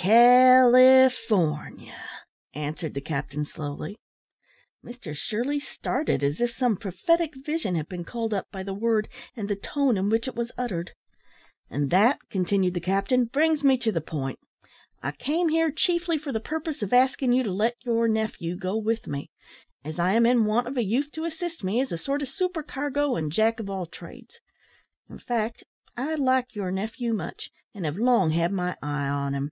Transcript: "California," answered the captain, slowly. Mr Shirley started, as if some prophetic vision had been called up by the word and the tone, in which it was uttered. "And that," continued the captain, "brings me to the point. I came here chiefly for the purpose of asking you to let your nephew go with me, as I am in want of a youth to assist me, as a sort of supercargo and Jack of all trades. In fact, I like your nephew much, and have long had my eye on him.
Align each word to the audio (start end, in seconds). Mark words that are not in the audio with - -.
"California," 0.00 1.12
answered 2.54 2.94
the 2.94 3.02
captain, 3.02 3.44
slowly. 3.44 3.98
Mr 4.82 5.14
Shirley 5.14 5.60
started, 5.60 6.24
as 6.24 6.40
if 6.40 6.52
some 6.56 6.78
prophetic 6.78 7.32
vision 7.44 7.74
had 7.74 7.86
been 7.86 8.04
called 8.06 8.32
up 8.32 8.46
by 8.50 8.62
the 8.62 8.72
word 8.72 9.08
and 9.36 9.46
the 9.46 9.56
tone, 9.56 9.98
in 9.98 10.08
which 10.08 10.26
it 10.26 10.34
was 10.34 10.52
uttered. 10.56 10.92
"And 11.68 11.90
that," 11.90 12.18
continued 12.30 12.72
the 12.72 12.80
captain, 12.80 13.26
"brings 13.26 13.62
me 13.62 13.76
to 13.76 13.92
the 13.92 14.00
point. 14.00 14.38
I 15.02 15.12
came 15.12 15.50
here 15.50 15.70
chiefly 15.70 16.16
for 16.16 16.32
the 16.32 16.40
purpose 16.40 16.82
of 16.82 16.94
asking 16.94 17.34
you 17.34 17.42
to 17.42 17.52
let 17.52 17.74
your 17.84 18.08
nephew 18.08 18.56
go 18.56 18.78
with 18.78 19.06
me, 19.06 19.28
as 19.84 19.98
I 19.98 20.14
am 20.14 20.24
in 20.24 20.46
want 20.46 20.66
of 20.66 20.78
a 20.78 20.82
youth 20.82 21.12
to 21.12 21.26
assist 21.26 21.62
me, 21.62 21.78
as 21.82 21.92
a 21.92 21.98
sort 21.98 22.22
of 22.22 22.28
supercargo 22.30 23.16
and 23.16 23.30
Jack 23.30 23.60
of 23.60 23.68
all 23.68 23.84
trades. 23.84 24.40
In 25.10 25.18
fact, 25.18 25.62
I 25.94 26.14
like 26.14 26.54
your 26.54 26.70
nephew 26.70 27.12
much, 27.12 27.50
and 27.74 27.84
have 27.84 27.98
long 27.98 28.30
had 28.30 28.50
my 28.50 28.78
eye 28.80 29.06
on 29.06 29.34
him. 29.34 29.50